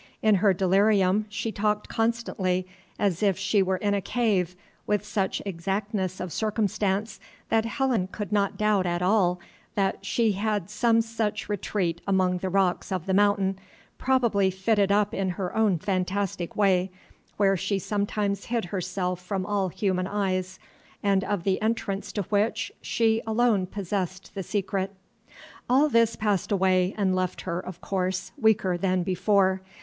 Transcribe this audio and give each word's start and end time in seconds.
In 0.23 0.33
her 0.41 0.51
delirium 0.51 1.27
she 1.29 1.51
talked 1.51 1.87
constantly 1.87 2.65
as 2.97 3.21
if 3.21 3.37
she 3.37 3.61
were 3.61 3.77
in 3.77 3.93
a 3.93 4.01
cave, 4.01 4.55
with 4.87 5.05
such 5.05 5.43
exactness 5.45 6.19
of 6.19 6.33
circumstance 6.33 7.19
that 7.49 7.65
Helen 7.65 8.07
could 8.11 8.31
not 8.31 8.57
doubt 8.57 8.87
at 8.87 9.03
all 9.03 9.39
that 9.75 10.03
she 10.03 10.31
had 10.31 10.71
some 10.71 11.01
such 11.01 11.47
retreat 11.47 12.01
among 12.07 12.39
the 12.39 12.49
rocks 12.49 12.91
of 12.91 13.05
The 13.05 13.13
Mountain, 13.13 13.59
probably 13.99 14.49
fitted 14.49 14.91
up 14.91 15.13
in 15.13 15.29
her 15.37 15.55
own 15.55 15.77
fantastic 15.77 16.55
way, 16.55 16.89
where 17.37 17.55
she 17.55 17.77
sometimes 17.77 18.45
hid 18.45 18.65
herself 18.73 19.21
from 19.21 19.45
all 19.45 19.69
human 19.69 20.07
eyes, 20.07 20.57
and 21.03 21.23
of 21.23 21.43
the 21.43 21.61
entrance 21.61 22.11
to 22.13 22.23
which 22.23 22.71
she 22.81 23.21
alone 23.27 23.67
possessed 23.67 24.33
the 24.33 24.41
secret. 24.41 24.95
All 25.69 25.89
this 25.89 26.15
passed 26.15 26.51
away, 26.51 26.95
and 26.97 27.15
left 27.15 27.41
her, 27.41 27.59
of 27.59 27.81
course, 27.81 28.31
weaker 28.35 28.79
than 28.79 29.03
before. 29.03 29.61